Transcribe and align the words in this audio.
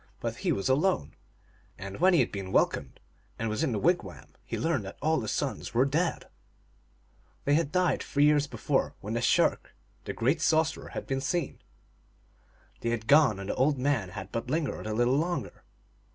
But 0.19 0.37
he 0.37 0.51
was 0.51 0.67
alone. 0.67 1.13
And 1.77 1.99
when 1.99 2.15
he 2.15 2.21
had 2.21 2.31
been 2.31 2.51
welcomed, 2.51 2.99
and 3.37 3.49
was 3.49 3.63
in 3.63 3.71
the 3.71 3.77
wigwam, 3.77 4.33
he 4.43 4.57
learned 4.57 4.83
that 4.85 4.97
all 4.99 5.19
the 5.19 5.27
sons 5.27 5.75
were 5.75 5.85
dead. 5.85 6.21
TALES 6.21 6.25
OF 6.25 7.45
MAGIC. 7.45 7.45
375 7.45 7.45
They 7.45 7.53
had 7.53 7.71
died 7.71 8.03
three 8.03 8.25
years 8.25 8.47
before, 8.47 8.95
when 9.01 9.13
the 9.13 9.21
shark, 9.21 9.75
the 10.05 10.13
great 10.13 10.41
sorcerer, 10.41 10.89
had 10.95 11.05
been 11.05 11.21
seen. 11.21 11.59
They 12.79 12.89
had 12.89 13.05
gone, 13.05 13.39
and 13.39 13.49
the 13.51 13.55
old 13.55 13.77
man 13.77 14.09
had 14.09 14.31
but 14.31 14.49
lingered 14.49 14.87
a 14.87 14.93
little 14.95 15.19
longer. 15.19 15.63